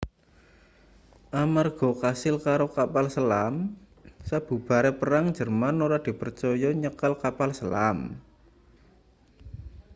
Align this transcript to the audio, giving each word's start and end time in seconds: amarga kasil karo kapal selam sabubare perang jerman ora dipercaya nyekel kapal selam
amarga 1.41 1.89
kasil 2.01 2.35
karo 2.47 2.65
kapal 2.75 3.05
selam 3.15 3.55
sabubare 4.27 4.89
perang 4.99 5.25
jerman 5.37 5.77
ora 5.85 5.97
dipercaya 6.07 6.69
nyekel 6.81 7.13
kapal 7.23 7.49
selam 7.59 7.97